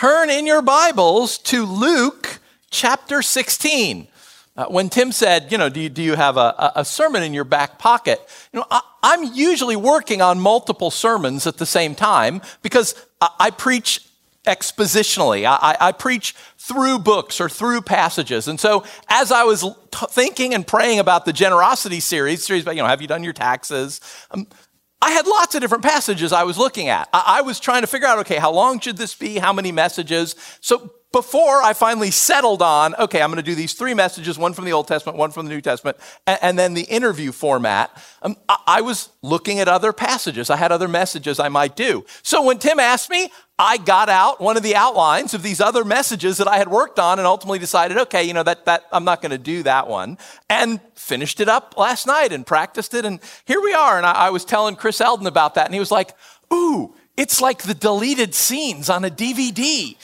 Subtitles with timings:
[0.00, 2.38] turn in your Bibles to Luke
[2.70, 4.08] chapter 16.
[4.56, 7.34] Uh, when Tim said, you know, do you, do you have a, a sermon in
[7.34, 8.18] your back pocket?
[8.50, 13.28] You know, I, am usually working on multiple sermons at the same time because I,
[13.38, 14.00] I preach
[14.46, 15.44] expositionally.
[15.44, 18.48] I, I, preach through books or through passages.
[18.48, 22.74] And so as I was t- thinking and praying about the generosity series, series about,
[22.74, 24.00] you know, have you done your taxes?
[24.30, 24.46] Um,
[25.02, 27.08] I had lots of different passages I was looking at.
[27.12, 29.38] I, I was trying to figure out, okay, how long should this be?
[29.38, 30.34] How many messages?
[30.60, 34.52] So before I finally settled on, okay, I'm going to do these three messages, one
[34.52, 37.90] from the Old Testament, one from the New Testament, and, and then the interview format,
[38.22, 40.50] um, I, I was looking at other passages.
[40.50, 42.04] I had other messages I might do.
[42.22, 43.30] So when Tim asked me,
[43.62, 46.98] I got out one of the outlines of these other messages that I had worked
[46.98, 49.86] on and ultimately decided, okay, you know, that, that I'm not going to do that
[49.86, 50.16] one
[50.48, 53.04] and finished it up last night and practiced it.
[53.04, 53.98] And here we are.
[53.98, 56.16] And I, I was telling Chris Eldon about that and he was like,
[56.50, 59.94] ooh, it's like the deleted scenes on a DVD.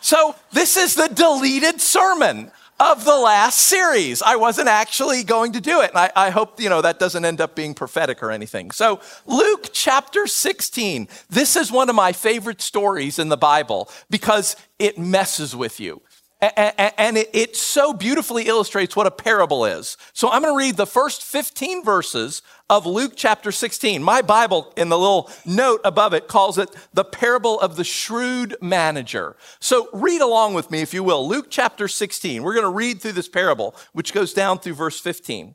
[0.00, 2.52] So this is the deleted sermon
[2.84, 4.20] of the last series.
[4.20, 5.90] I wasn't actually going to do it.
[5.90, 8.70] And I, I, hope, you know, that doesn't end up being prophetic or anything.
[8.72, 11.08] So Luke chapter 16.
[11.30, 16.02] This is one of my favorite stories in the Bible because it messes with you
[16.44, 19.96] and it so beautifully illustrates what a parable is.
[20.12, 24.02] So I'm going to read the first 15 verses of Luke chapter 16.
[24.02, 28.56] My Bible, in the little note above it, calls it the parable of the shrewd
[28.60, 29.36] manager.
[29.60, 31.26] So read along with me, if you will.
[31.26, 32.42] Luke chapter 16.
[32.42, 35.54] We're going to read through this parable, which goes down through verse 15.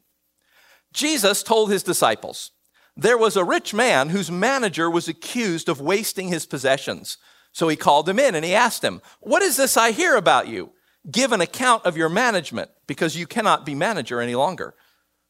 [0.93, 2.51] Jesus told his disciples,
[2.97, 7.17] There was a rich man whose manager was accused of wasting his possessions.
[7.51, 10.47] So he called him in and he asked him, What is this I hear about
[10.47, 10.71] you?
[11.09, 14.75] Give an account of your management because you cannot be manager any longer.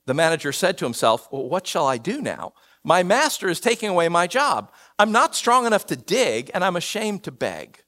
[0.06, 2.54] The manager said to himself, well, What shall I do now?
[2.84, 4.72] My master is taking away my job.
[4.98, 7.84] I'm not strong enough to dig and I'm ashamed to beg.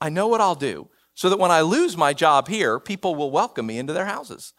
[0.00, 3.32] I know what I'll do so that when I lose my job here, people will
[3.32, 4.52] welcome me into their houses.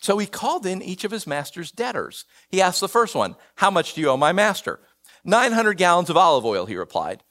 [0.00, 2.24] So he called in each of his master's debtors.
[2.48, 4.80] He asked the first one, How much do you owe my master?
[5.24, 7.22] 900 gallons of olive oil, he replied.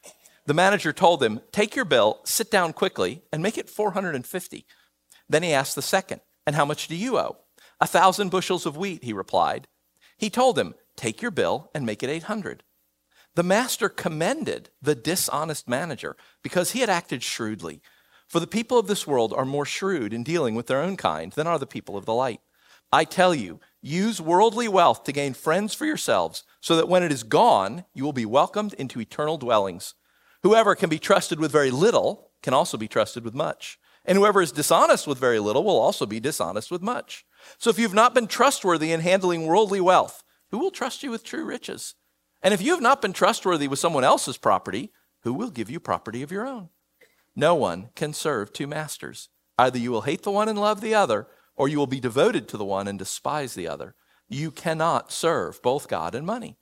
[0.50, 4.66] The manager told him, Take your bill, sit down quickly, and make it 450.
[5.30, 7.38] Then he asked the second, And how much do you owe?
[7.80, 9.68] A thousand bushels of wheat, he replied.
[10.18, 12.64] He told him, Take your bill and make it 800.
[13.36, 17.84] The master commended the dishonest manager because he had acted shrewdly.
[18.28, 21.32] For the people of this world are more shrewd in dealing with their own kind
[21.34, 22.42] than are the people of the light.
[22.92, 27.12] I tell you, use worldly wealth to gain friends for yourselves, so that when it
[27.12, 29.94] is gone, you will be welcomed into eternal dwellings.
[30.44, 33.78] Whoever can be trusted with very little can also be trusted with much.
[34.06, 37.26] And whoever is dishonest with very little will also be dishonest with much.
[37.58, 41.24] So if you've not been trustworthy in handling worldly wealth, who will trust you with
[41.24, 41.96] true riches?
[42.42, 44.92] And if you have not been trustworthy with someone else's property,
[45.24, 46.70] who will give you property of your own?
[47.36, 49.30] No one can serve two masters.
[49.58, 52.48] Either you will hate the one and love the other, or you will be devoted
[52.48, 53.96] to the one and despise the other.
[54.30, 56.58] You cannot serve both God and money.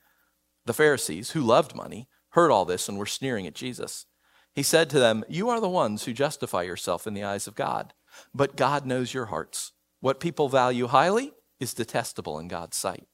[0.66, 4.06] The Pharisees, who loved money, heard all this and were sneering at Jesus.
[4.54, 7.56] He said to them, You are the ones who justify yourself in the eyes of
[7.56, 7.94] God,
[8.34, 9.74] but God knows your hearts.
[10.02, 13.08] What people value highly is detestable in God's sight.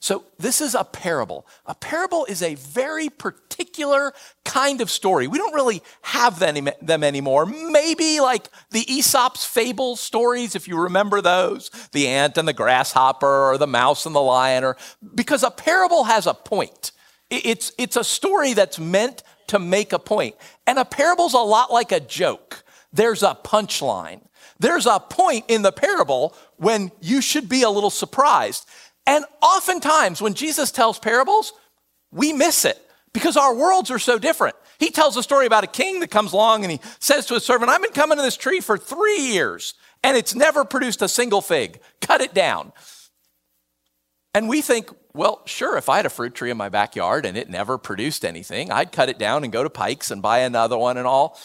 [0.00, 1.46] So, this is a parable.
[1.66, 4.14] A parable is a very particular
[4.44, 5.26] kind of story.
[5.26, 7.44] We don't really have them, anymore.
[7.44, 13.50] Maybe like the Aesop's fable stories, if you remember those the ant and the grasshopper,
[13.50, 14.78] or the mouse and the lion, or
[15.14, 16.92] because a parable has a point.
[17.30, 20.34] It's, it's a story that's meant to make a point.
[20.66, 22.64] And a parable's a lot like a joke.
[22.92, 24.20] There's a punchline.
[24.58, 28.68] There's a point in the parable when you should be a little surprised.
[29.06, 31.52] And oftentimes when Jesus tells parables,
[32.10, 32.80] we miss it
[33.12, 34.56] because our worlds are so different.
[34.78, 37.44] He tells a story about a king that comes along and he says to his
[37.44, 41.08] servant, I've been coming to this tree for three years and it's never produced a
[41.08, 41.80] single fig.
[42.00, 42.72] Cut it down.
[44.34, 47.36] And we think, well, sure, if I had a fruit tree in my backyard and
[47.36, 50.76] it never produced anything, I'd cut it down and go to Pikes and buy another
[50.76, 51.38] one and all.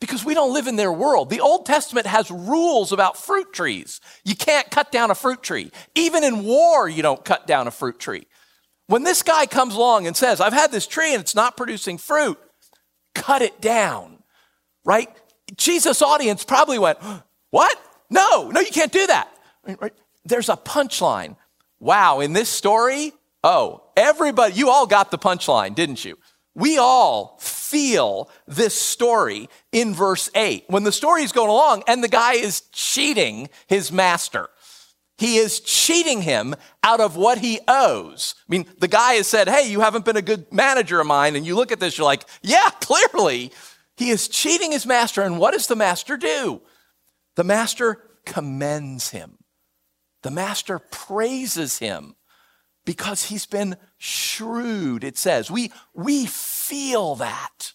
[0.00, 1.28] Because we don't live in their world.
[1.28, 4.00] The Old Testament has rules about fruit trees.
[4.24, 5.70] You can't cut down a fruit tree.
[5.94, 8.26] Even in war, you don't cut down a fruit tree.
[8.86, 11.98] When this guy comes along and says, I've had this tree and it's not producing
[11.98, 12.38] fruit,
[13.14, 14.22] cut it down,
[14.84, 15.08] right?
[15.56, 16.98] Jesus' audience probably went,
[17.50, 17.78] What?
[18.08, 19.28] No, no, you can't do that.
[20.24, 21.36] There's a punchline.
[21.80, 23.12] Wow, in this story,
[23.42, 26.18] oh, everybody, you all got the punchline, didn't you?
[26.54, 32.04] We all feel this story in verse 8 when the story is going along and
[32.04, 34.50] the guy is cheating his master.
[35.16, 38.34] He is cheating him out of what he owes.
[38.38, 41.36] I mean, the guy has said, Hey, you haven't been a good manager of mine.
[41.36, 43.52] And you look at this, you're like, Yeah, clearly
[43.96, 45.20] He is cheating his master.
[45.20, 46.62] And what does the master do?
[47.36, 49.36] The master commends him.
[50.22, 52.16] The master praises him
[52.84, 55.50] because he's been shrewd, it says.
[55.50, 57.72] We, we feel that.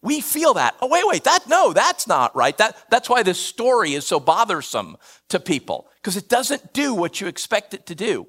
[0.00, 0.76] We feel that.
[0.80, 2.56] Oh, wait, wait, that, no, that's not right.
[2.58, 4.96] That, that's why this story is so bothersome
[5.28, 8.26] to people, because it doesn't do what you expect it to do.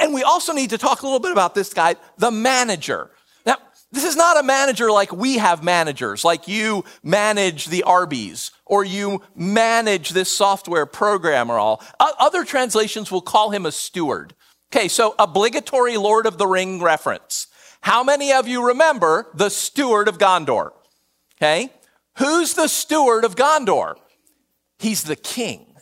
[0.00, 3.10] And we also need to talk a little bit about this guy, the manager.
[3.92, 8.84] This is not a manager like we have managers, like you manage the Arby's or
[8.84, 11.82] you manage this software program or all.
[12.00, 14.34] Other translations will call him a steward.
[14.72, 17.46] Okay, so obligatory Lord of the Ring reference.
[17.82, 20.72] How many of you remember the steward of Gondor?
[21.38, 21.70] Okay,
[22.18, 23.94] who's the steward of Gondor?
[24.78, 25.76] He's the king.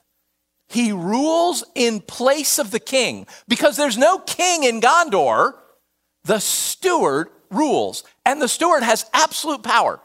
[0.68, 5.54] He rules in place of the king because there's no king in Gondor.
[6.24, 10.00] The steward rules, and the steward has absolute power.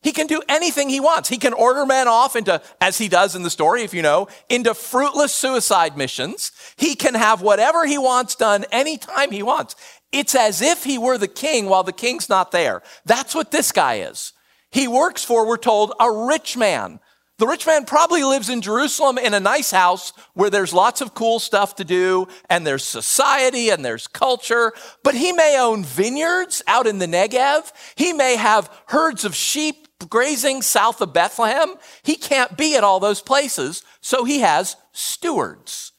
[0.00, 1.28] He can do anything he wants.
[1.28, 4.28] He can order men off into, as he does in the story, if you know,
[4.48, 6.52] into fruitless suicide missions.
[6.76, 9.74] He can have whatever he wants done anytime he wants.
[10.12, 12.82] It's as if he were the king while the king's not there.
[13.04, 14.32] That's what this guy is.
[14.70, 17.00] He works for, we're told, a rich man.
[17.38, 21.14] The rich man probably lives in Jerusalem in a nice house where there's lots of
[21.14, 24.72] cool stuff to do and there's society and there's culture,
[25.04, 27.70] but he may own vineyards out in the Negev.
[27.94, 31.76] He may have herds of sheep grazing south of Bethlehem.
[32.02, 35.92] He can't be at all those places, so he has stewards.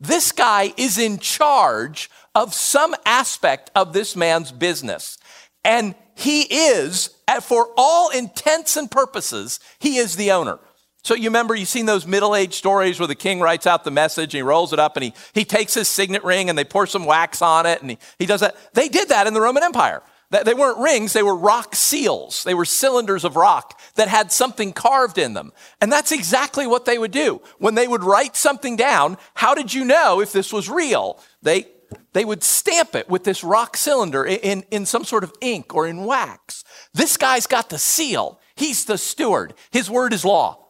[0.00, 5.18] This guy is in charge of some aspect of this man's business.
[5.64, 7.10] And he is,
[7.42, 10.58] for all intents and purposes, he is the owner.
[11.02, 14.34] So you remember you've seen those middle-aged stories where the king writes out the message
[14.34, 16.86] and he rolls it up and he, he takes his signet ring and they pour
[16.86, 18.56] some wax on it and he, he does that.
[18.74, 20.02] They did that in the Roman Empire.
[20.30, 22.44] They weren't rings, they were rock seals.
[22.44, 25.52] They were cylinders of rock that had something carved in them.
[25.80, 27.40] And that's exactly what they would do.
[27.56, 31.18] When they would write something down, how did you know if this was real?
[31.40, 31.68] They,
[32.12, 35.86] they would stamp it with this rock cylinder in, in some sort of ink or
[35.86, 36.62] in wax.
[36.92, 38.38] This guy's got the seal.
[38.54, 39.54] He's the steward.
[39.70, 40.67] His word is law.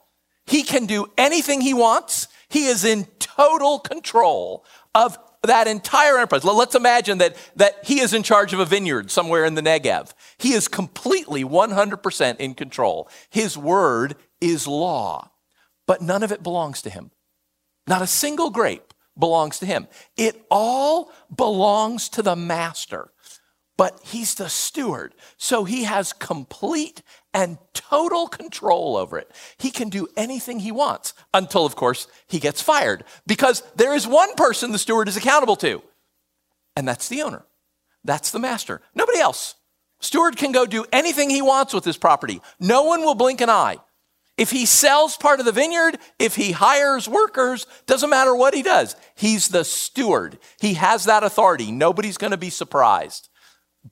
[0.48, 2.28] He can do anything he wants.
[2.48, 4.64] He is in total control
[4.94, 6.44] of that entire enterprise.
[6.44, 10.12] Let's imagine that, that he is in charge of a vineyard somewhere in the Negev.
[10.38, 13.08] He is completely 100% in control.
[13.30, 15.30] His word is law,
[15.86, 17.10] but none of it belongs to him.
[17.86, 19.86] Not a single grape belongs to him.
[20.16, 23.10] It all belongs to the master,
[23.78, 25.14] but he's the steward.
[25.38, 27.00] So he has complete
[27.32, 29.30] and total control over it.
[29.56, 34.06] He can do anything he wants until, of course, he gets fired because there is
[34.06, 35.80] one person the steward is accountable to,
[36.76, 37.46] and that's the owner.
[38.04, 38.82] That's the master.
[38.94, 39.54] Nobody else.
[40.00, 42.40] Steward can go do anything he wants with his property.
[42.60, 43.78] No one will blink an eye.
[44.36, 48.62] If he sells part of the vineyard, if he hires workers, doesn't matter what he
[48.62, 48.94] does.
[49.16, 50.38] He's the steward.
[50.60, 51.72] He has that authority.
[51.72, 53.27] Nobody's going to be surprised.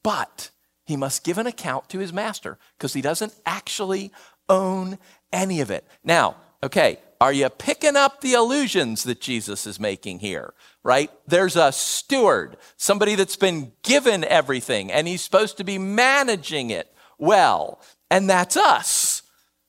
[0.02, 0.50] But
[0.84, 4.12] he must give an account to his master because he doesn't actually
[4.48, 4.98] own
[5.32, 5.84] any of it.
[6.04, 10.54] Now, okay, are you picking up the allusions that Jesus is making here?
[10.82, 11.10] Right?
[11.26, 16.92] There's a steward, somebody that's been given everything, and he's supposed to be managing it
[17.18, 17.80] well.
[18.10, 19.22] And that's us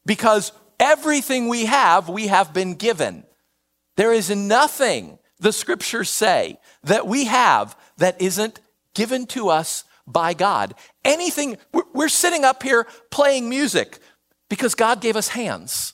[0.05, 3.23] because everything we have, we have been given.
[3.95, 8.59] There is nothing, the scriptures say, that we have that isn't
[8.93, 10.73] given to us by God.
[11.03, 11.57] Anything,
[11.93, 13.99] we're sitting up here playing music
[14.49, 15.93] because God gave us hands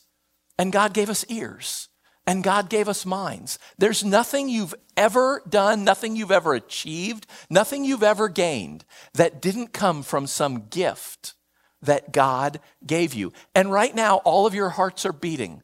[0.58, 1.90] and God gave us ears
[2.26, 3.60] and God gave us minds.
[3.78, 9.74] There's nothing you've ever done, nothing you've ever achieved, nothing you've ever gained that didn't
[9.74, 11.34] come from some gift
[11.82, 13.34] that God gave you.
[13.54, 15.64] And right now, all of your hearts are beating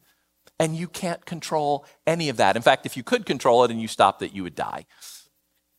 [0.59, 2.57] and you can't control any of that.
[2.57, 4.85] In fact, if you could control it and you stopped it, you would die.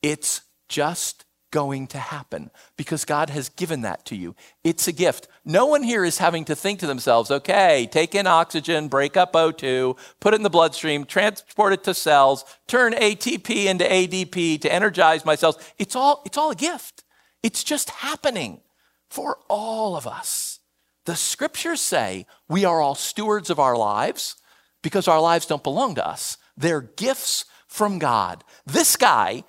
[0.03, 4.35] It's just going to happen because God has given that to you.
[4.63, 5.29] It's a gift.
[5.45, 9.33] No one here is having to think to themselves, okay, take in oxygen, break up
[9.33, 14.73] O2, put it in the bloodstream, transport it to cells, turn ATP into ADP to
[14.73, 15.59] energize my cells.
[15.79, 17.05] It's all, it's all a gift.
[17.43, 18.61] It's just happening
[19.09, 20.61] for all of us.
[21.07, 24.37] The scriptures say we are all stewards of our lives
[24.83, 26.37] because our lives don't belong to us.
[26.57, 28.45] They're gifts from God.
[28.67, 29.45] This guy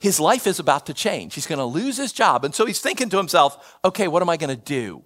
[0.00, 1.34] his life is about to change.
[1.34, 2.44] He's going to lose his job.
[2.44, 5.04] And so he's thinking to himself, okay, what am I going to do?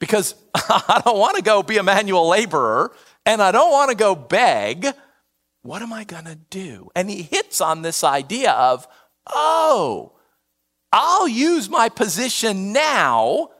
[0.00, 2.94] Because I don't want to go be a manual laborer
[3.24, 4.86] and I don't want to go beg.
[5.62, 6.90] What am I going to do?
[6.94, 8.86] And he hits on this idea of,
[9.26, 10.12] oh,
[10.92, 13.50] I'll use my position now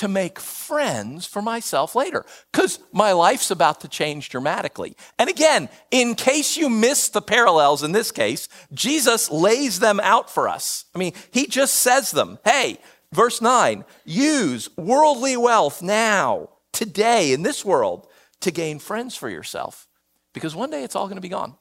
[0.00, 4.96] to make friends for myself later because my life's about to change dramatically.
[5.18, 10.30] And again, in case you miss the parallels in this case, Jesus lays them out
[10.30, 10.86] for us.
[10.94, 12.38] I mean, he just says them.
[12.46, 12.78] Hey,
[13.12, 18.06] verse 9, use worldly wealth now, today, in this world,
[18.40, 19.86] to gain friends for yourself
[20.32, 21.58] because one day it's all going to be gone.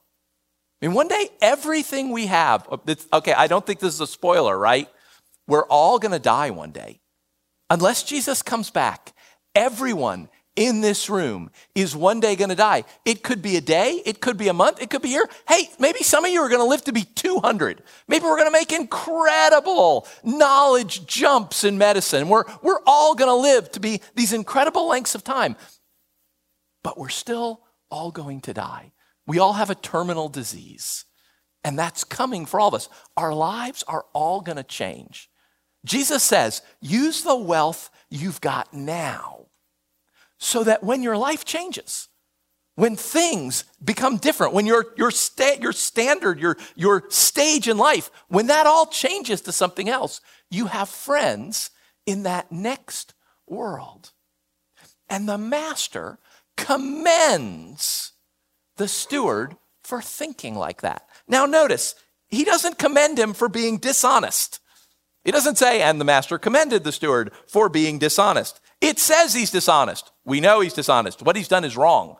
[0.81, 2.77] I mean, one day everything we have, uh,
[3.15, 4.87] okay, I don't think this is a spoiler, right?
[5.45, 7.01] We're all going to die one day.
[7.69, 9.13] Unless Jesus comes back,
[9.53, 12.83] everyone in this room is one day going to die.
[13.05, 15.29] It could be a day, it could be a month, it could be a year.
[15.47, 17.81] Hey, maybe some of you are going to live to be 200.
[18.07, 22.27] Maybe we're going to make incredible knowledge jumps in medicine.
[22.27, 25.55] We're, we're all going to live to be these incredible lengths of time.
[26.83, 28.91] But we're still all going to die.
[29.25, 31.05] We all have a terminal disease,
[31.63, 32.89] and that's coming for all of us.
[33.15, 35.28] Our lives are all going to change.
[35.85, 39.45] Jesus says, use the wealth you've got now
[40.37, 42.07] so that when your life changes,
[42.75, 48.09] when things become different, when your, your, sta- your standard, your, your stage in life,
[48.29, 51.71] when that all changes to something else, you have friends
[52.05, 53.13] in that next
[53.47, 54.11] world.
[55.09, 56.19] And the master
[56.55, 58.13] commends
[58.77, 61.07] the steward for thinking like that.
[61.27, 61.95] Now, notice,
[62.29, 64.59] he doesn't commend him for being dishonest.
[65.23, 68.59] He doesn't say, and the master commended the steward for being dishonest.
[68.81, 70.11] It says he's dishonest.
[70.23, 71.21] We know he's dishonest.
[71.21, 72.15] What he's done is wrong.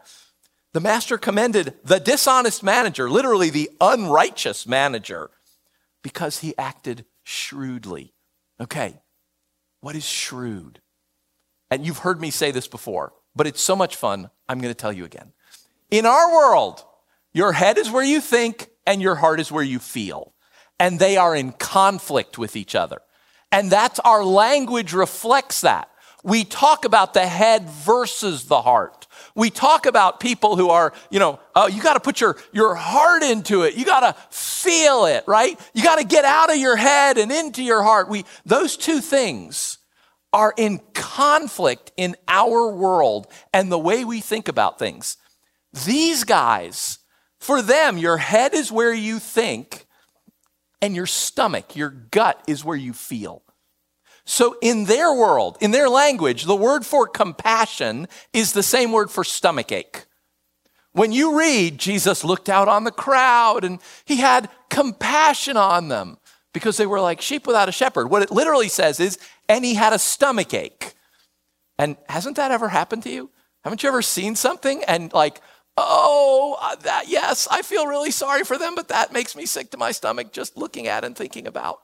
[0.73, 5.31] The master commended the dishonest manager, literally the unrighteous manager,
[6.03, 8.13] because he acted shrewdly.
[8.61, 9.01] Okay,
[9.81, 10.81] what is shrewd?
[11.71, 14.77] And you've heard me say this before, but it's so much fun, I'm going to
[14.77, 15.31] tell you again.
[15.89, 16.83] In our world,
[17.33, 20.33] your head is where you think and your heart is where you feel
[20.79, 23.01] and they are in conflict with each other.
[23.51, 25.89] And that's our language reflects that.
[26.23, 29.07] We talk about the head versus the heart.
[29.35, 32.75] We talk about people who are, you know, uh, you got to put your, your
[32.75, 33.75] heart into it.
[33.75, 35.59] You got to feel it, right?
[35.73, 38.09] You got to get out of your head and into your heart.
[38.09, 39.77] We, those two things
[40.33, 45.17] are in conflict in our world and the way we think about things.
[45.85, 46.99] These guys,
[47.39, 49.85] for them, your head is where you think
[50.81, 53.43] and your stomach, your gut is where you feel.
[54.25, 59.09] So, in their world, in their language, the word for compassion is the same word
[59.09, 60.05] for stomach ache.
[60.91, 66.17] When you read, Jesus looked out on the crowd and he had compassion on them
[66.53, 68.09] because they were like sheep without a shepherd.
[68.09, 69.17] What it literally says is,
[69.47, 70.93] and he had a stomach ache.
[71.77, 73.29] And hasn't that ever happened to you?
[73.63, 75.41] Haven't you ever seen something and like,
[75.81, 79.71] oh, uh, that, yes, I feel really sorry for them, but that makes me sick
[79.71, 81.81] to my stomach just looking at and thinking about.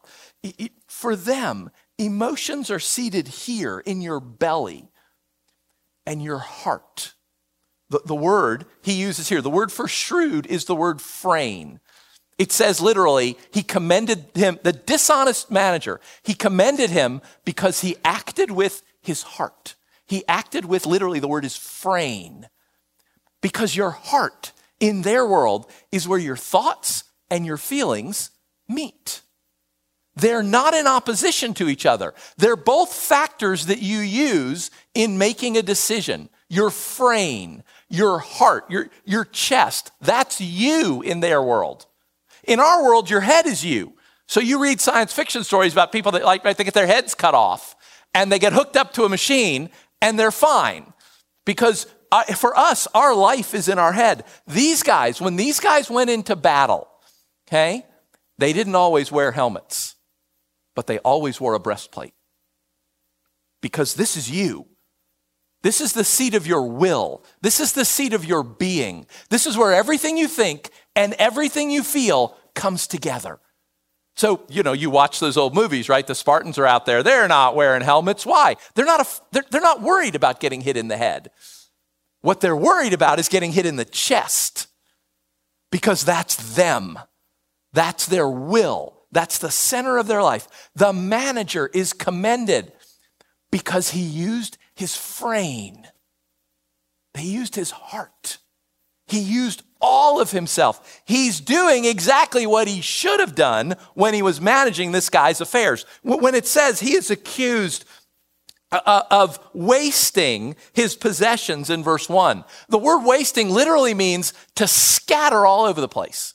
[0.88, 4.90] For them, emotions are seated here in your belly
[6.06, 7.14] and your heart.
[7.90, 11.80] The, the word he uses here, the word for shrewd is the word phrein.
[12.38, 18.52] It says literally, he commended him, the dishonest manager, he commended him because he acted
[18.52, 19.76] with his heart.
[20.06, 22.46] He acted with literally, the word is phrein
[23.46, 28.32] because your heart in their world is where your thoughts and your feelings
[28.68, 29.22] meet.
[30.16, 32.16] They're not in opposition to each other.
[32.38, 36.30] They're both factors that you use in making a decision.
[36.50, 41.86] Your phrein, your heart, your, your chest, that's you in their world.
[42.46, 43.94] In our world, your head is you.
[44.26, 47.36] So you read science fiction stories about people that like they get their heads cut
[47.36, 47.76] off
[48.16, 49.70] and they get hooked up to a machine
[50.02, 50.92] and they're fine
[51.46, 51.86] because
[52.24, 54.24] for us, our life is in our head.
[54.48, 56.88] These guys, when these guys went into battle,
[57.48, 57.86] okay,
[58.38, 59.96] they didn't always wear helmets,
[60.76, 62.14] but they always wore a breastplate.
[63.62, 64.68] Because this is you.
[65.64, 67.24] This is the seat of your will.
[67.42, 69.08] This is the seat of your being.
[69.30, 73.40] This is where everything you think and everything you feel comes together.
[74.16, 76.06] So, you know, you watch those old movies, right?
[76.06, 77.04] The Spartans are out there.
[77.04, 78.26] They're not wearing helmets.
[78.26, 78.56] Why?
[78.76, 81.32] They're not, a, they're, they're not worried about getting hit in the head.
[82.26, 84.66] What they're worried about is getting hit in the chest
[85.72, 86.98] because that's them.
[87.72, 89.04] That's their will.
[89.12, 90.48] That's the center of their life.
[90.74, 92.72] The manager is commended
[93.52, 95.86] because he used his phrein,
[97.14, 98.40] He used his heart.
[99.06, 101.04] He used all of himself.
[101.06, 105.86] He's doing exactly what he should have done when he was managing this guy's affairs.
[106.02, 107.86] When it says he is accused
[108.72, 112.44] uh, uh, of wasting his possessions in verse 1.
[112.70, 116.34] The word wasting literally means to scatter all over the place.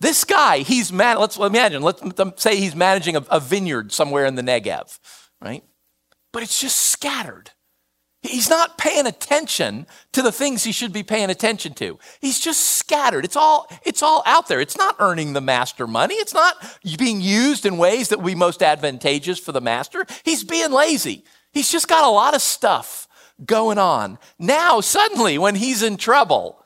[0.00, 2.02] This guy, he's man, let's imagine, let's
[2.42, 4.98] say he's managing a, a vineyard somewhere in the Negev,
[5.40, 5.62] right?
[6.34, 7.52] but it's just scattered.
[8.20, 11.98] He's not paying attention to the things he should be paying attention to.
[12.20, 13.24] He's just scattered.
[13.24, 14.60] It's all, it's all out there.
[14.60, 16.14] It's not earning the master money.
[16.16, 16.56] It's not
[16.98, 20.06] being used in ways that would be most advantageous for the master.
[20.24, 21.24] He's being lazy.
[21.54, 23.08] He's just got a lot of stuff
[23.44, 24.18] going on.
[24.38, 26.64] Now, suddenly, when he's in trouble,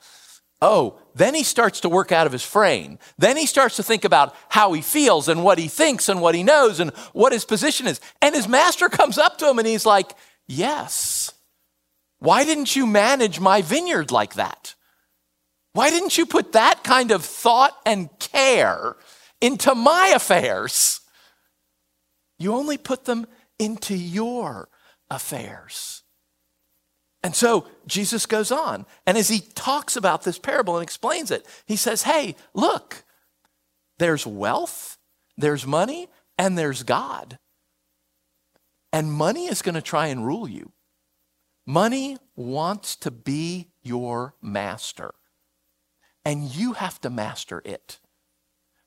[0.60, 2.98] oh, then he starts to work out of his phrein.
[3.18, 6.34] Then he starts to think about how he feels and what he thinks and what
[6.34, 8.00] he knows and what his position is.
[8.22, 10.12] And his master comes up to him and he's like,
[10.46, 11.32] Yes.
[12.20, 14.74] Why didn't you manage my vineyard like that?
[15.72, 18.96] Why didn't you put that kind of thought and care
[19.40, 21.00] into my affairs?
[22.38, 23.26] You only put them
[23.58, 24.68] into your
[25.10, 26.02] affairs.
[27.22, 31.46] And so Jesus goes on, and as he talks about this parable and explains it,
[31.66, 33.04] he says, Hey, look,
[33.98, 34.98] there's wealth,
[35.36, 37.38] there's money, and there's God.
[38.92, 40.72] And money is going to try and rule you.
[41.66, 45.12] Money wants to be your master,
[46.24, 47.98] and you have to master it.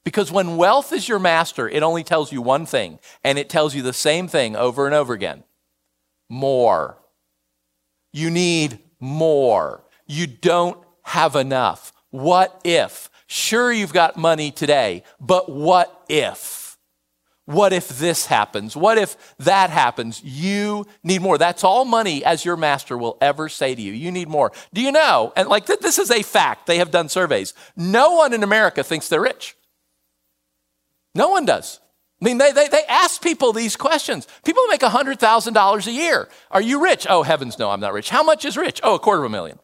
[0.04, 3.76] Because when wealth is your master, it only tells you one thing, and it tells
[3.76, 5.44] you the same thing over and over again
[6.32, 6.98] more.
[8.14, 9.84] You need more.
[10.08, 11.94] You don't have enough.
[12.10, 13.10] What if?
[13.28, 16.78] Sure, you've got money today, but what if?
[17.46, 18.78] What if this happens?
[18.78, 20.24] What if that happens?
[20.24, 21.38] You need more.
[21.38, 23.92] That's all money as your master will ever say to you.
[23.92, 24.54] You need more.
[24.74, 25.34] Do you know?
[25.36, 26.66] And like this is a fact.
[26.66, 27.54] They have done surveys.
[27.76, 29.58] No one in America thinks they're rich.
[31.14, 31.81] No one does.
[32.22, 34.28] I mean, they, they, they ask people these questions.
[34.46, 36.30] People make $100,000 a year.
[36.52, 37.08] Are you rich?
[37.10, 38.12] Oh, heavens, no, I'm not rich.
[38.12, 38.80] How much is rich?
[38.84, 39.58] Oh, a quarter of a million.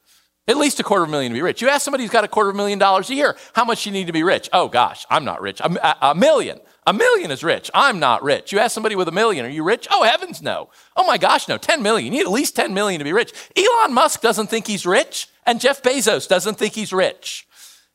[0.47, 1.61] At least a quarter of a million to be rich.
[1.61, 3.85] You ask somebody who's got a quarter of a million dollars a year, how much
[3.85, 4.49] you need to be rich?
[4.53, 5.59] Oh, gosh, I'm not rich.
[5.59, 6.59] A, a, a million.
[6.87, 7.69] A million is rich.
[7.73, 8.51] I'm not rich.
[8.51, 9.87] You ask somebody with a million, are you rich?
[9.91, 10.69] Oh, heavens, no.
[10.95, 11.57] Oh my gosh, no.
[11.57, 12.11] 10 million.
[12.11, 13.33] You need at least 10 million to be rich.
[13.55, 17.45] Elon Musk doesn't think he's rich, and Jeff Bezos doesn't think he's rich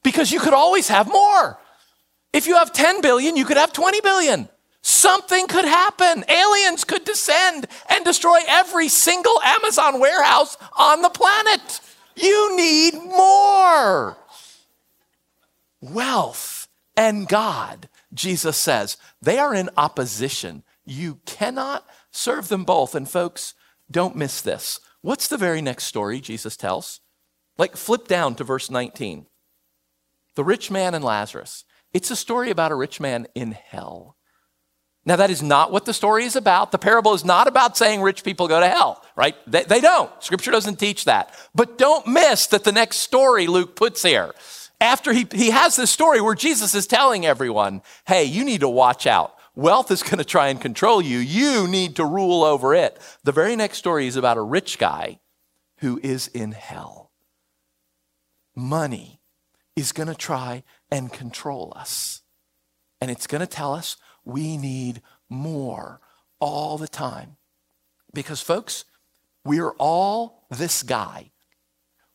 [0.05, 1.59] because you could always have more.
[2.33, 4.49] If you have 10 billion, you could have 20 billion.
[4.83, 6.25] Something could happen.
[6.29, 11.81] Aliens could descend and destroy every single Amazon warehouse on the planet.
[12.17, 14.17] You need more.
[15.81, 18.97] Wealth and God Jesus says.
[19.21, 20.63] They are in opposition.
[20.85, 22.95] You cannot serve them both.
[22.95, 23.55] And folks,
[23.91, 24.81] don't miss this.
[25.01, 27.01] What's the very next story Jesus tells?
[27.59, 29.27] Like, flip down to verse 19.
[30.35, 31.65] The rich man and Lazarus.
[31.93, 34.17] It's a story about a rich man in hell.
[35.05, 36.71] Now, that is not what the story is about.
[36.71, 39.35] The parable is not about saying rich people go to hell, right?
[39.49, 40.11] They, they don't.
[40.23, 41.35] Scripture doesn't teach that.
[41.55, 44.33] But don't miss that the next story Luke puts here
[44.81, 48.69] after he, he has this story where Jesus is telling everyone, hey, you need to
[48.69, 49.35] watch out.
[49.55, 51.19] Wealth is going to try and control you.
[51.19, 52.99] You need to rule over it.
[53.23, 55.21] The very next story is about a rich guy
[55.79, 57.11] who is in hell.
[58.55, 59.21] Money
[59.77, 62.23] is going to try and control us.
[63.01, 66.01] And it's going to tell us we need more
[66.41, 67.37] all the time.
[68.15, 68.85] Because, folks,
[69.45, 71.33] we're all this guy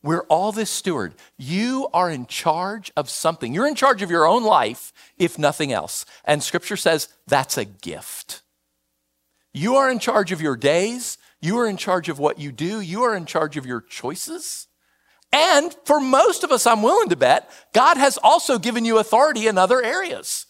[0.02, 1.14] we're all this steward.
[1.36, 3.52] You are in charge of something.
[3.52, 6.04] You're in charge of your own life, if nothing else.
[6.24, 8.42] And scripture says that's a gift.
[9.52, 11.18] You are in charge of your days.
[11.40, 12.80] You are in charge of what you do.
[12.80, 14.68] You are in charge of your choices.
[15.32, 19.46] And for most of us, I'm willing to bet, God has also given you authority
[19.48, 20.46] in other areas.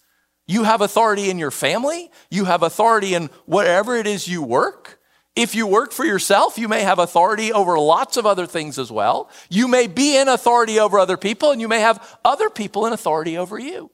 [0.49, 2.11] You have authority in your family.
[2.31, 4.99] You have authority in whatever it is you work.
[5.37, 8.91] If you work for yourself, you may have authority over lots of other things as
[8.91, 9.31] well.
[9.51, 12.95] You may be in authority over other people, and you may have other people in
[12.95, 13.93] authority over you.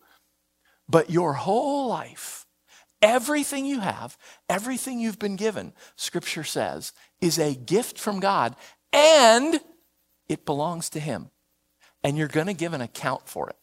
[0.88, 2.46] But your whole life,
[3.02, 4.16] everything you have,
[4.48, 8.54] everything you've been given, Scripture says, is a gift from God,
[8.92, 9.60] and
[10.28, 11.30] it belongs to Him.
[12.04, 13.56] And you're going to give an account for it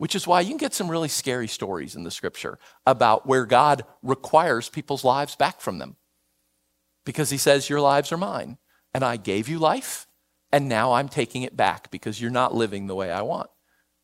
[0.00, 3.44] which is why you can get some really scary stories in the scripture about where
[3.44, 5.96] God requires people's lives back from them
[7.04, 8.56] because he says, Your lives are mine,
[8.94, 10.06] and I gave you life,
[10.50, 13.50] and now I'm taking it back because you're not living the way I want.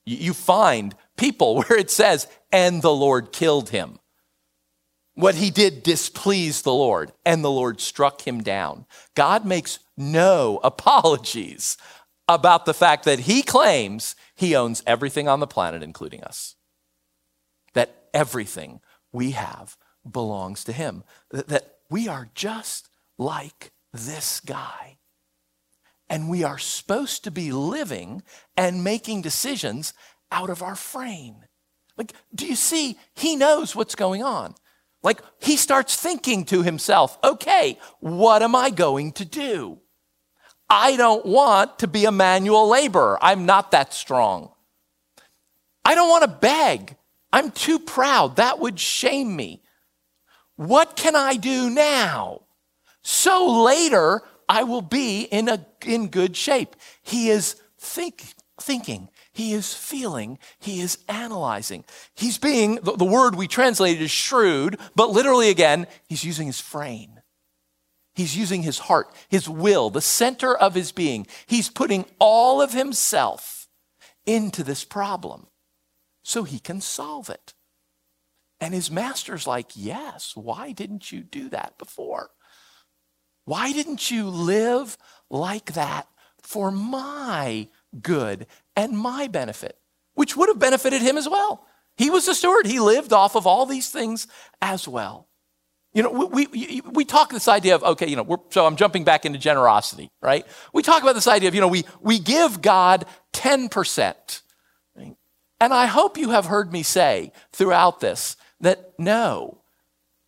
[0.04, 3.98] You find people where it says, And the Lord killed him.
[5.14, 8.84] What he did displeased the Lord, and the Lord struck him down.
[9.14, 11.78] God makes no apologies
[12.28, 16.56] about the fact that he claims he owns everything on the planet, including us.
[17.74, 18.80] That everything
[19.12, 19.76] we have
[20.10, 21.04] belongs to him.
[21.30, 24.98] That we are just like this guy.
[26.08, 28.22] And we are supposed to be living
[28.56, 29.92] and making decisions
[30.30, 31.42] out of our phrein.
[31.96, 32.98] Like, do you see?
[33.14, 34.54] He knows what's going on.
[35.02, 39.78] Like he starts thinking to himself, okay, what am I going to do?
[40.68, 43.18] I don't want to be a manual laborer.
[43.22, 44.50] I'm not that strong.
[45.84, 46.96] I don't want to beg.
[47.32, 48.36] I'm too proud.
[48.36, 49.62] That would shame me.
[50.56, 52.42] What can I do now?
[53.02, 56.74] So later I will be in, a, in good shape.
[57.02, 58.24] He is think,
[58.60, 61.84] thinking, he is feeling, he is analyzing.
[62.14, 66.60] He's being, the, the word we translated is shrewd, but literally again, he's using his
[66.60, 67.15] brain.
[68.16, 71.26] He's using his heart, his will, the center of his being.
[71.46, 73.68] He's putting all of himself
[74.24, 75.48] into this problem
[76.24, 77.52] so he can solve it.
[78.58, 82.30] And his master's like, Yes, why didn't you do that before?
[83.44, 84.96] Why didn't you live
[85.28, 86.08] like that
[86.42, 87.68] for my
[88.00, 89.78] good and my benefit,
[90.14, 91.66] which would have benefited him as well?
[91.98, 92.66] He was the steward.
[92.66, 94.26] He lived off of all these things
[94.62, 95.28] as well.
[95.96, 99.04] You know, we, we, we talk this idea of, okay, you know, so I'm jumping
[99.04, 100.46] back into generosity, right?
[100.74, 104.42] We talk about this idea of, you know, we, we give God 10%.
[104.94, 105.16] Right?
[105.58, 109.62] And I hope you have heard me say throughout this that no,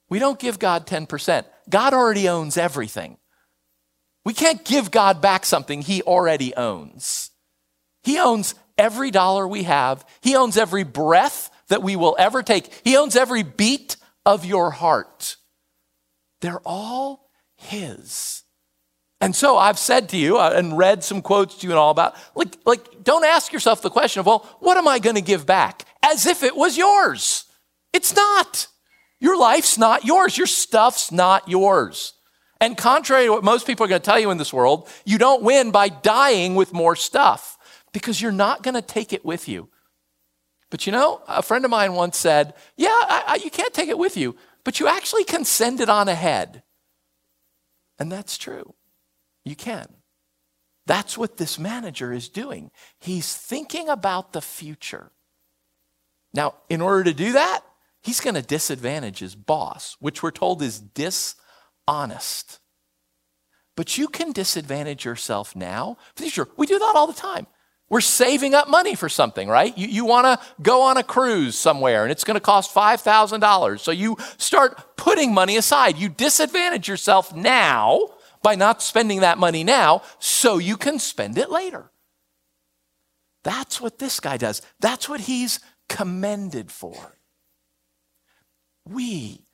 [0.08, 1.44] we don't give God 10%.
[1.68, 3.18] God already owns everything.
[4.24, 7.30] We can't give God back something he already owns.
[8.02, 12.72] He owns every dollar we have, He owns every breath that we will ever take,
[12.84, 15.36] He owns every beat of your heart.
[16.40, 18.44] They're all His.
[19.20, 21.90] And so I've said to you uh, and read some quotes to you and all
[21.90, 25.22] about, like, like don't ask yourself the question of, well, what am I going to
[25.22, 25.84] give back?
[26.02, 27.44] As if it was yours.
[27.92, 28.68] It's not.
[29.18, 30.38] Your life's not yours.
[30.38, 32.12] Your stuff's not yours.
[32.60, 35.18] And contrary to what most people are going to tell you in this world, you
[35.18, 37.56] don't win by dying with more stuff
[37.92, 39.68] because you're not going to take it with you.
[40.70, 43.88] But you know, a friend of mine once said, Yeah, I, I, you can't take
[43.88, 44.36] it with you,
[44.68, 46.62] but you actually can send it on ahead.
[47.98, 48.74] And that's true.
[49.42, 49.86] You can.
[50.84, 52.70] That's what this manager is doing.
[53.00, 55.10] He's thinking about the future.
[56.34, 57.62] Now, in order to do that,
[58.02, 62.60] he's going to disadvantage his boss, which we're told is dishonest.
[63.74, 65.96] But you can disadvantage yourself now.
[66.18, 67.46] We do that all the time.
[67.90, 69.76] We're saving up money for something, right?
[69.76, 73.80] You, you want to go on a cruise somewhere and it's going to cost $5,000.
[73.80, 75.96] So you start putting money aside.
[75.96, 78.08] You disadvantage yourself now
[78.42, 81.90] by not spending that money now so you can spend it later.
[83.42, 84.60] That's what this guy does.
[84.80, 87.18] That's what he's commended for.
[88.84, 89.46] We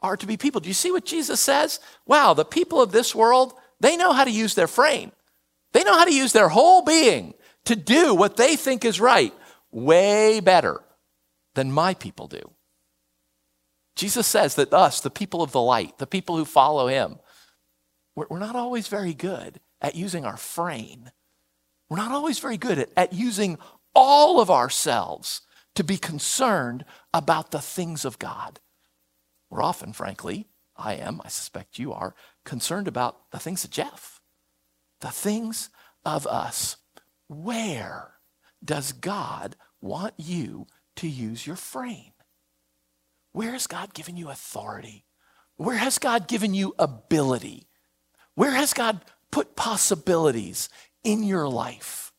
[0.00, 0.62] are to be people.
[0.62, 1.78] Do you see what Jesus says?
[2.06, 5.12] Wow, the people of this world, they know how to use their phrein.
[5.72, 9.34] They know how to use their whole being to do what they think is right
[9.70, 10.80] way better
[11.54, 12.52] than my people do.
[13.94, 17.18] Jesus says that us, the people of the light, the people who follow him,
[18.14, 21.10] we're not always very good at using our phrein.
[21.88, 23.58] We're not always very good at, at using
[23.94, 25.42] all of ourselves
[25.74, 28.60] to be concerned about the things of God.
[29.50, 30.46] We're often, frankly,
[30.76, 34.20] I am, I suspect you are, concerned about the things of Jeff,
[35.00, 35.70] the things
[36.04, 36.76] of us.
[37.32, 38.12] Where
[38.62, 40.66] does God want you
[40.96, 42.12] to use your phrein?
[43.32, 45.06] Where has God given you authority?
[45.56, 47.68] Where has God given you ability?
[48.34, 50.68] Where has God put possibilities
[51.02, 52.12] in your life?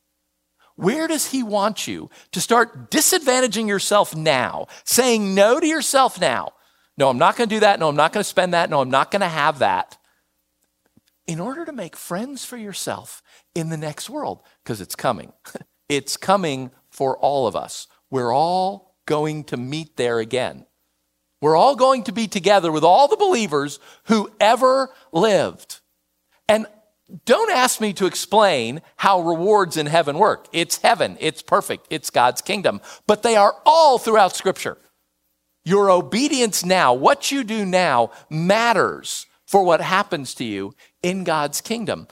[0.75, 6.53] Where does He want you to start disadvantaging yourself now, saying no to yourself now?
[6.97, 7.79] No, I'm not going to do that.
[7.79, 8.71] No, I'm not going to spend that.
[8.71, 9.97] No, I'm not going to have that.
[11.25, 13.21] In order to make friends for yourself
[13.55, 15.31] in the next world because it's coming.
[15.89, 17.87] it's coming for all of us.
[18.09, 20.65] We're all going to meet there again.
[21.41, 25.81] We're all going to be together with all the believers who ever lived.
[26.47, 26.67] And
[27.25, 30.47] don't ask me to explain how rewards in heaven work.
[30.53, 32.81] It's heaven, it's perfect, it's God's kingdom.
[33.07, 34.77] But they are all throughout Scripture.
[35.65, 41.61] Your obedience now, what you do now, matters for what happens to you in God's
[41.61, 42.07] kingdom.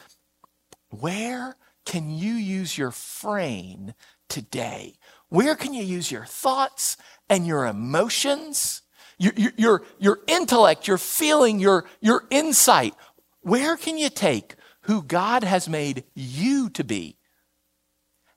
[0.92, 3.96] Where can you use your phrein
[4.30, 4.96] today?
[5.30, 6.98] Where can you use your thoughts
[7.30, 8.82] and your emotions,
[9.18, 12.94] your, your, your, intellect, your feeling, your, your insight?
[13.42, 17.18] Where can you take who God has made you to be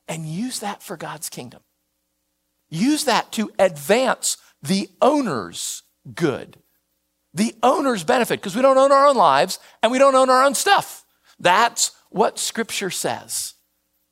[0.07, 1.63] and use that for God's kingdom?
[2.71, 5.83] Use that to advance the owner's
[6.15, 6.59] good,
[7.35, 10.45] the owner's benefit, because we don't own our own lives and we don't own our
[10.45, 11.05] own stuff.
[11.41, 13.55] That's what Scripture says.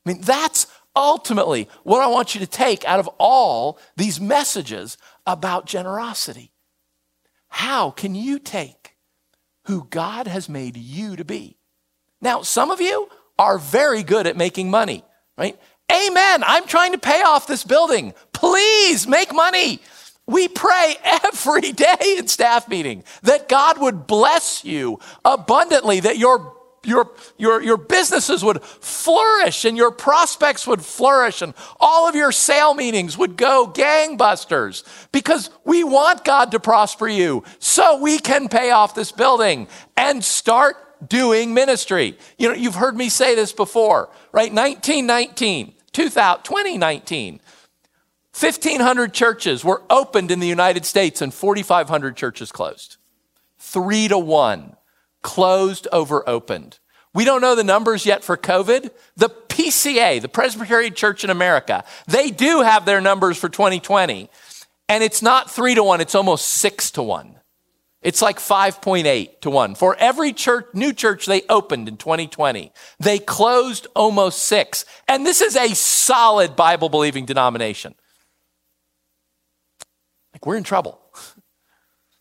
[0.04, 4.98] I mean, that's ultimately what I want you to take out of all these messages
[5.26, 6.52] about generosity.
[7.52, 8.96] how can you take
[9.66, 11.58] who God has made you to be?
[12.22, 13.08] Now, some of you
[13.38, 15.04] are very good at making money,
[15.36, 15.58] right?
[15.92, 16.42] Amen.
[16.46, 18.14] I'm trying to pay off this building.
[18.32, 19.80] Please make money.
[20.26, 26.56] We pray every day in staff meeting that God would bless you abundantly, that your
[26.84, 32.32] your, your, your businesses would flourish and your prospects would flourish and all of your
[32.32, 34.82] sale meetings would go gangbusters
[35.12, 40.24] because we want God to prosper you so we can pay off this building and
[40.24, 42.18] start doing ministry.
[42.38, 44.52] You know, you've heard me say this before, right?
[44.52, 47.40] 1919, 2000, 2019,
[48.38, 52.96] 1,500 churches were opened in the United States and 4,500 churches closed.
[53.58, 54.76] Three to one,
[55.22, 56.78] closed over opened.
[57.14, 58.90] We don't know the numbers yet for COVID.
[59.16, 64.30] The PCA, the Presbyterian Church in America, they do have their numbers for 2020.
[64.88, 67.36] And it's not three to one, it's almost six to one.
[68.00, 69.76] It's like 5.8 to 1.
[69.76, 74.84] For every church, new church they opened in 2020, they closed almost six.
[75.06, 77.94] And this is a solid Bible believing denomination.
[80.44, 81.00] We're in trouble.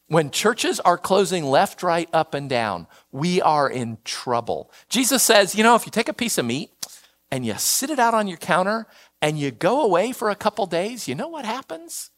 [0.07, 4.71] When churches are closing left, right, up, and down, we are in trouble.
[4.89, 6.69] Jesus says, you know, if you take a piece of meat
[7.31, 8.87] and you sit it out on your counter
[9.21, 12.09] and you go away for a couple days, you know what happens?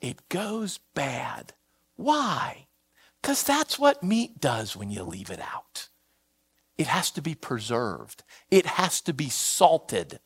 [0.00, 1.52] It goes bad.
[1.96, 2.66] Why?
[3.20, 5.88] Because that's what meat does when you leave it out.
[6.76, 10.20] It has to be preserved, it has to be salted,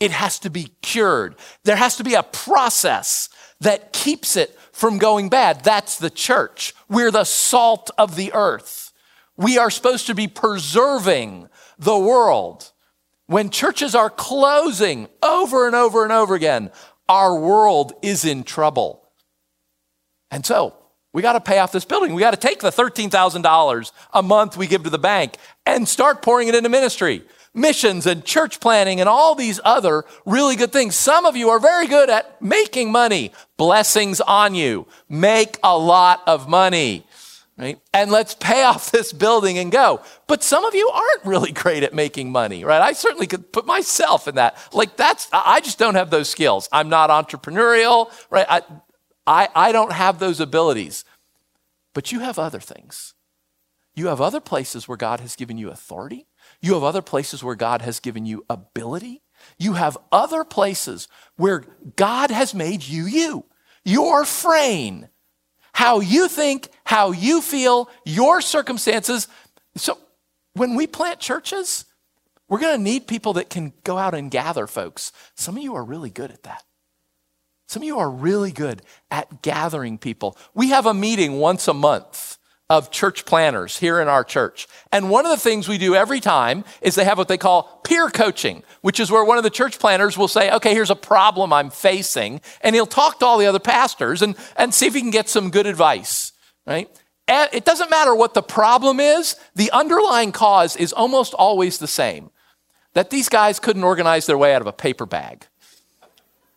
[0.00, 1.34] it has to be cured.
[1.64, 3.28] There has to be a process
[3.60, 5.64] that keeps it from going bad.
[5.64, 6.74] That's the church.
[6.88, 8.92] We're the salt of the earth.
[9.36, 12.72] We are supposed to be preserving the world.
[13.26, 16.70] When churches are closing over and over and over again,
[17.08, 19.04] our world is in trouble.
[20.30, 20.74] And so,
[21.12, 22.14] we got to pay off this building.
[22.14, 26.22] We got to take the $13,000 a month we give to the bank and start
[26.22, 27.24] pouring it into ministry,
[27.58, 30.96] missions and church planning and all these other really good things.
[30.96, 33.32] Some of you are very good at making money.
[33.56, 34.86] Blessings on you.
[35.08, 37.04] Make a lot of money.
[37.58, 37.80] Right?
[37.92, 40.00] And let's pay off this building and go.
[40.26, 42.80] But some of you aren't really great at making money, right?
[42.80, 44.56] I certainly could put myself in that.
[44.72, 46.68] Like that's, I just don't have those skills.
[46.72, 48.46] I'm not entrepreneurial, right?
[48.48, 48.62] I,
[49.26, 51.04] I, I don't have those abilities.
[51.94, 53.14] But you have other things.
[53.94, 56.28] You have other places where God has given you authority.
[56.60, 59.22] You have other places where God has given you ability.
[59.58, 61.64] You have other places where
[61.96, 63.44] God has made you you,
[63.84, 65.08] your phrein,
[65.72, 69.28] how you think, how you feel, your circumstances.
[69.76, 69.98] So
[70.54, 71.84] when we plant churches,
[72.48, 75.12] we're going to need people that can go out and gather folks.
[75.34, 76.64] Some of you are really good at that.
[77.68, 80.36] Some of you are really good at gathering people.
[80.54, 82.37] We have a meeting once a month
[82.70, 84.66] of church planners here in our church.
[84.92, 87.80] And one of the things we do every time is they have what they call
[87.82, 90.96] peer coaching, which is where one of the church planners will say, okay, here's a
[90.96, 92.42] problem I'm facing.
[92.60, 95.30] And he'll talk to all the other pastors and, and see if he can get
[95.30, 96.32] some good advice,
[96.66, 96.90] right?
[97.26, 101.86] And it doesn't matter what the problem is, the underlying cause is almost always the
[101.86, 102.30] same
[102.94, 105.46] that these guys couldn't organize their way out of a paper bag.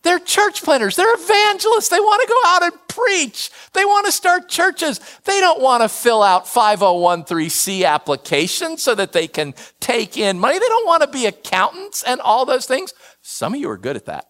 [0.04, 0.96] They're church planners.
[0.96, 1.90] They're evangelists.
[1.90, 3.52] They want to go out and preach.
[3.74, 5.00] They want to start churches.
[5.26, 10.58] They don't want to fill out 5013C applications so that they can take in money.
[10.58, 12.94] They don't want to be accountants and all those things.
[13.22, 14.28] Some of you are good at that.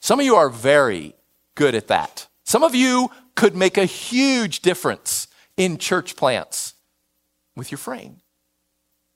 [0.00, 1.14] Some of you are very
[1.54, 2.26] good at that.
[2.44, 6.74] Some of you could make a huge difference in church plants
[7.56, 8.21] with your phrein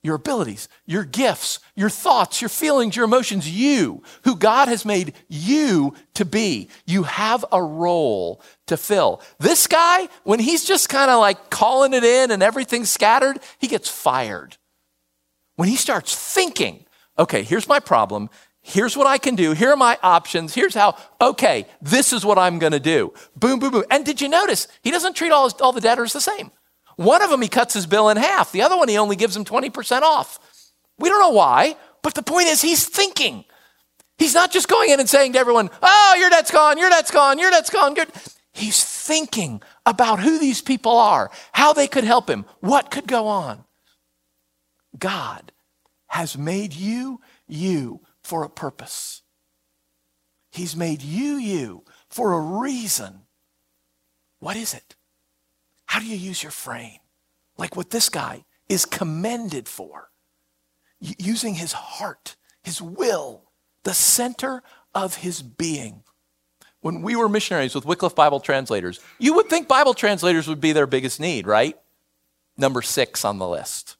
[0.07, 5.13] your abilities, your gifts, your thoughts, your feelings, your emotions, you, who God has made
[5.27, 6.69] you to be.
[6.85, 9.21] You have a role to fill.
[9.37, 13.67] This guy, when he's just kind of like calling it in and everything's scattered, he
[13.67, 14.55] gets fired.
[15.57, 16.85] When he starts thinking,
[17.19, 18.29] okay, here's my problem.
[18.61, 19.51] Here's what I can do.
[19.51, 20.53] Here are my options.
[20.53, 23.13] Here's how, okay, this is what I'm going to do.
[23.35, 23.83] Boom, boom, boom.
[23.91, 26.51] And did you notice he doesn't treat all, his, all the debtors the same?
[26.97, 28.51] One of them, he cuts his bill in half.
[28.51, 30.39] The other one, he only gives him 20% off.
[30.99, 33.45] We don't know why, but the point is he's thinking.
[34.17, 37.11] He's not just going in and saying to everyone, oh, your debt's gone, your debt's
[37.11, 37.95] gone, your debt's gone.
[38.51, 43.27] He's thinking about who these people are, how they could help him, what could go
[43.27, 43.63] on.
[44.97, 45.51] God
[46.07, 49.21] has made you you for a purpose.
[50.51, 53.21] He's made you you for a reason.
[54.39, 54.96] What is it?
[55.87, 56.99] How do you use your phrein?
[57.57, 60.09] Like what this guy is commended for.
[60.99, 63.51] using his heart, his will,
[63.83, 64.63] the center
[64.95, 66.03] of his being.
[66.81, 70.71] when we were missionaries with Wycliffe Bible translators, you would think Bible translators would be
[70.71, 71.77] their biggest need, right?
[72.57, 73.97] Number six on the list.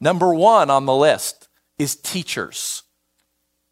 [0.00, 1.48] Number one on the list
[1.78, 2.82] is teachers.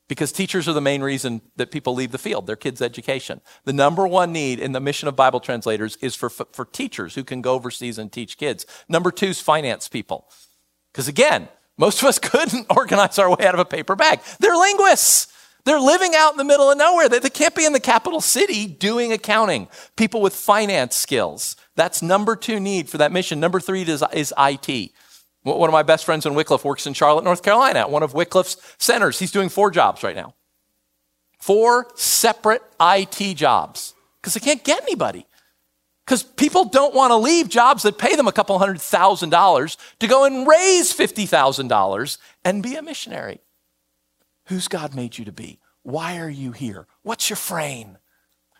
[0.06, 3.40] Because teachers are the main reason that people leave the field, their kids' education.
[3.64, 7.24] The number one need in the mission of Bible translators is for, for teachers who
[7.24, 8.66] can go overseas and teach kids.
[8.88, 10.28] Number two is finance people.
[10.92, 14.20] Because again, most of us couldn't organize our way out of a paper bag.
[14.40, 15.28] They're linguists.
[15.64, 17.08] They're living out in the middle of nowhere.
[17.08, 19.68] They, they can't be in the capital city doing accounting.
[19.96, 21.56] People with finance skills.
[21.74, 23.40] That's number two need for that mission.
[23.40, 24.92] Number three is, is IT.
[25.44, 28.14] One of my best friends in Wycliffe works in Charlotte, North Carolina, at one of
[28.14, 29.18] Wycliffe's centers.
[29.18, 30.34] He's doing four jobs right now.
[31.38, 35.26] Four separate IT jobs because they can't get anybody.
[36.06, 39.76] Because people don't want to leave jobs that pay them a couple hundred thousand dollars
[40.00, 43.40] to go and raise $50,000 and be a missionary.
[44.46, 45.60] Who's God made you to be?
[45.82, 46.86] Why are you here?
[47.02, 47.96] What's your phrein?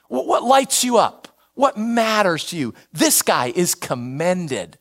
[0.08, 1.28] What lights you up?
[1.54, 2.74] What matters to you?
[2.92, 4.78] This guy is commended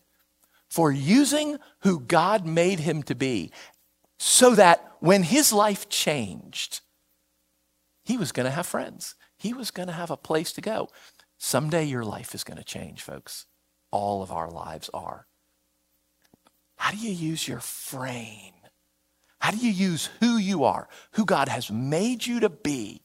[0.74, 3.52] for using who God made him to be
[4.18, 6.82] so that when his life changed,
[8.04, 9.14] he was going to have friends.
[9.38, 10.90] He was going to have a place to go.
[11.38, 13.46] Someday your life is going to change, folks.
[13.92, 15.28] All of our lives are.
[16.78, 18.54] How do you use your phrein?
[19.42, 23.04] How do you use who you are, who God has made you to be,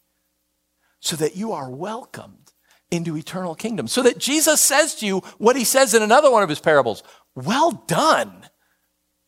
[1.01, 2.55] so that you are welcomed
[2.91, 3.89] into eternal kingdom?
[3.89, 7.03] So that Jesus says to you what he says in another one of his parables
[7.35, 8.49] Well done.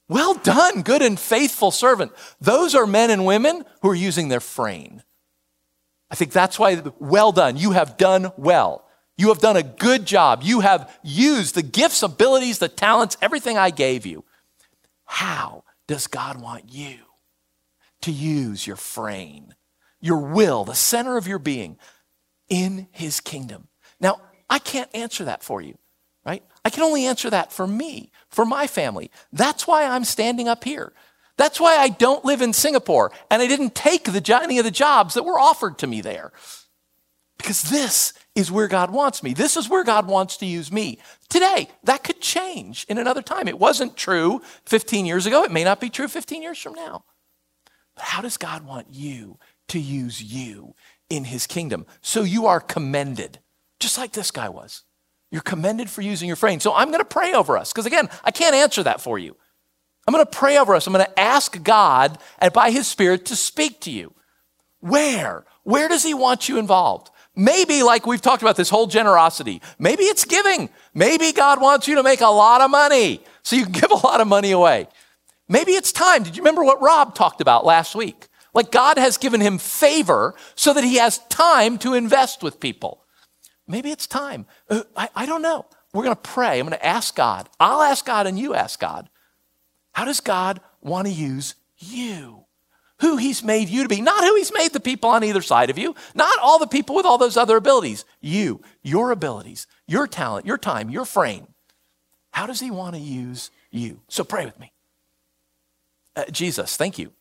[0.08, 2.12] Well done, good and faithful servant.
[2.40, 5.02] Those are men and women who are using their phrein.
[6.10, 7.56] I think that's why, well done.
[7.56, 8.84] You have done well.
[9.16, 10.40] You have done a good job.
[10.42, 14.24] You have used the gifts, abilities, the talents, everything I gave you.
[15.04, 15.62] How?
[15.90, 16.98] does God want you
[18.02, 19.48] to use your phrein,
[20.00, 21.78] your will, the center of your being
[22.48, 23.66] in His kingdom?
[23.98, 25.78] Now, I can't answer that for you,
[26.24, 26.42] right?
[26.64, 29.10] I can only answer that for me, for my family.
[29.32, 30.92] That's why I'm standing up here.
[31.36, 34.70] That's why I don't live in Singapore and I didn't take the, any of the
[34.70, 36.32] jobs that were offered to me there.
[37.38, 39.32] Because this is where God wants me.
[39.32, 40.98] This is where God wants to use me.
[41.30, 43.48] Today, that could change in another time.
[43.48, 45.42] It wasn't true 15 years ago.
[45.42, 47.04] It may not be true 15 years from now.
[47.94, 50.74] But how does God want you to use you
[51.08, 51.86] in his kingdom?
[52.02, 53.38] So you are commended,
[53.78, 54.82] just like this guy was.
[55.30, 56.60] You're commended for using your phrein.
[56.60, 59.36] So I'm going to pray over us because, again, I can't answer that for you.
[60.06, 60.86] I'm going to pray over us.
[60.86, 64.12] I'm going to ask God and by his Spirit to speak to you.
[64.80, 65.44] Where?
[65.62, 67.10] Where does he want you involved?
[67.36, 70.68] Maybe, like we've talked about this whole generosity, maybe it's giving.
[70.94, 74.06] Maybe God wants you to make a lot of money so you can give a
[74.06, 74.88] lot of money away.
[75.48, 76.22] Maybe it's time.
[76.22, 78.28] Did you remember what Rob talked about last week?
[78.52, 83.04] Like God has given him favor so that he has time to invest with people.
[83.70, 84.46] Maybe it's time.
[84.68, 85.66] Uh, I, I don't know.
[85.92, 86.58] We're going to pray.
[86.58, 87.48] I'm going to ask God.
[87.58, 89.08] I'll ask God and you ask God.
[89.92, 92.44] How does God want to use you?
[93.00, 95.70] who he's made you to be, not who he's made the people on either side
[95.70, 98.04] of you, not all the people with all those other abilities.
[98.20, 101.46] You, your abilities, your talent, your time, your phrein.
[102.30, 104.02] How does he want to use you?
[104.08, 104.72] So pray with me.
[106.14, 107.12] Uh, Jesus, thank you.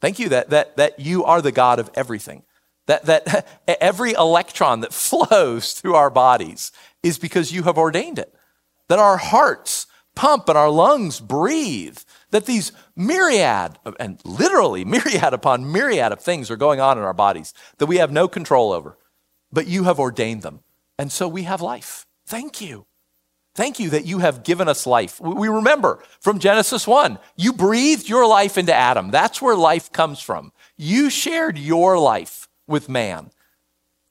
[0.00, 2.44] Thank you that, that, that you are the God of everything.
[2.86, 3.46] That, that
[3.80, 6.72] every electron that flows through our bodies
[7.02, 8.34] is because you have ordained it.
[8.88, 11.98] That our hearts pump and our lungs breathe
[12.30, 17.14] that these myriad, and literally myriad upon myriad of things are going on in our
[17.14, 18.98] bodies that we have no control over,
[19.52, 20.60] but you have ordained them.
[20.98, 22.06] And so we have life.
[22.26, 22.86] Thank you.
[23.54, 25.18] Thank you that you have given us life.
[25.20, 29.10] We remember from Genesis 1, you breathed your life into Adam.
[29.10, 30.52] That's where life comes from.
[30.76, 33.30] You shared your life with man.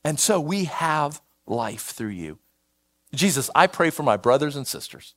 [0.04, 2.40] And so we have life through you.
[3.14, 5.16] Jesus, I pray for my brothers and sisters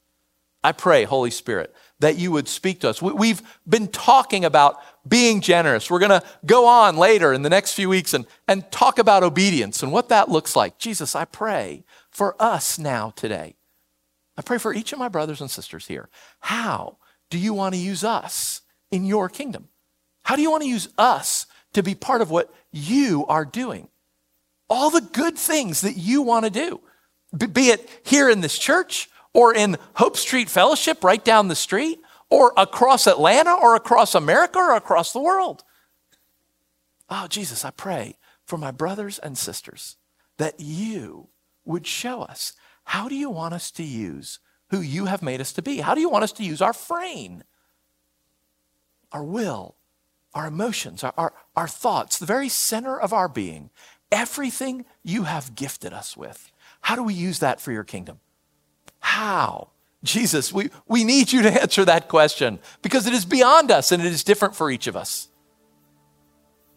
[0.63, 3.01] I pray, Holy Spirit, that you would speak to us.
[3.01, 5.91] We've been talking about being generous.
[5.91, 9.23] We're going to go on later in the next few weeks and, and talk about
[9.23, 10.79] obedience and what that looks like.
[10.79, 13.55] Jesus, I pray for us now today.
[14.37, 16.09] I pray for each of my brothers and sisters here.
[16.41, 16.99] How
[17.31, 19.69] do you want to use us in your kingdom?
[20.25, 23.89] How do you want to use us to be part of what you are doing?
[24.71, 26.81] All the good things that you want to do,
[27.37, 32.01] be it here in this church or in Hope Street Fellowship right down the street,
[32.31, 35.65] or across Atlanta, or across America, or across the world.
[37.09, 39.97] Oh, Jesus, I pray for my brothers and sisters
[40.37, 41.29] that you
[41.65, 42.53] would show us
[42.85, 44.41] how do you want us to use
[44.71, 45.79] who you have made us to be?
[45.79, 47.43] How do you want us to use our phrein,
[49.13, 49.77] our will,
[50.35, 53.71] our emotions, our, our, our thoughts, the very center of our being,
[54.13, 56.51] everything you have gifted us with,
[56.83, 58.21] how do we use that for your kingdom?
[59.01, 59.71] How?
[60.05, 64.03] Jesus, we, we need you to answer that question because it is beyond us and
[64.03, 65.29] it is different for each of us.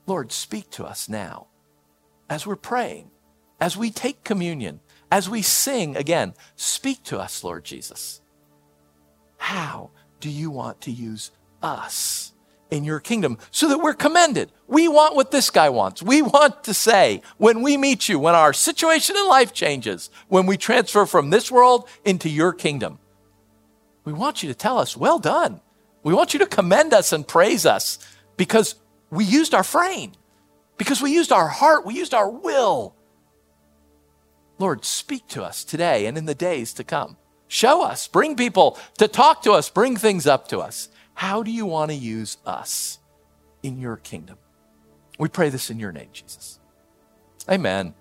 [0.08, 1.48] Lord, speak to us now
[2.30, 3.12] as we're praying,
[3.60, 4.80] as we take communion,
[5.12, 6.34] as we sing again.
[6.56, 8.22] Speak to us, Lord Jesus.
[9.38, 11.32] How do you want to use
[11.62, 12.34] us
[12.72, 14.52] in your kingdom so that we're commended?
[14.68, 16.02] We want what this guy wants.
[16.02, 20.48] We want to say when we meet you, when our situation in life changes, when
[20.48, 22.98] we transfer from this world into your kingdom,
[24.04, 25.62] we want you to tell us, well done.
[26.02, 28.00] We want you to commend us and praise us
[28.36, 28.76] because
[29.12, 30.14] we used our phrein,
[30.78, 32.96] because we used our heart, we used our will.
[34.58, 37.18] Lord, speak to us today and in the days to come.
[37.48, 40.88] Show us, bring people to talk to us, bring things up to us.
[41.14, 43.00] How do you want to use us
[43.64, 44.38] in your kingdom?
[45.20, 46.60] We pray this in your name, Jesus.
[47.50, 47.94] Amen.